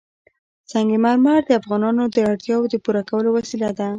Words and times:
سنگ 0.71 0.91
مرمر 1.03 1.39
د 1.45 1.49
افغانانو 1.61 2.03
د 2.15 2.17
اړتیاوو 2.31 2.71
د 2.71 2.75
پوره 2.83 3.01
کولو 3.09 3.29
وسیله 3.37 3.69
ده. 3.79 3.87